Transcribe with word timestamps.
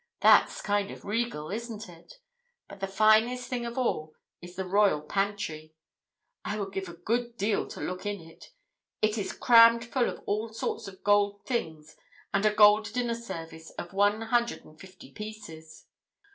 That's 0.21 0.63
kind 0.63 0.89
of 0.89 1.05
regal, 1.05 1.51
isn't 1.51 1.87
it? 1.87 2.15
But 2.67 2.79
the 2.79 2.87
finest 2.87 3.47
thing 3.47 3.67
of 3.67 3.77
all 3.77 4.15
is 4.41 4.55
the 4.55 4.65
Royal 4.65 4.99
Pantry. 4.99 5.75
I 6.43 6.59
would 6.59 6.73
give 6.73 6.89
a 6.89 6.95
good 6.95 7.37
deal 7.37 7.67
to 7.67 7.79
look 7.79 8.03
in 8.07 8.19
it. 8.19 8.51
It 9.03 9.19
is 9.19 9.31
crammed 9.31 9.85
full 9.85 10.09
of 10.09 10.23
all 10.25 10.51
sorts 10.55 10.87
of 10.87 11.03
gold 11.03 11.45
things 11.45 11.95
and 12.33 12.43
a 12.47 12.51
gold 12.55 12.91
dinner 12.93 13.13
service 13.13 13.69
of 13.77 13.93
one 13.93 14.21
hundred 14.23 14.65
and 14.65 14.79
fifty 14.81 15.11
pieces." 15.11 15.85